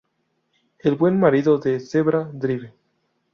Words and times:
El 0.79 0.95
Buen 0.95 1.19
Marido 1.19 1.59
de 1.59 1.79
Zebra 1.79 2.27
Drive. 2.33 2.73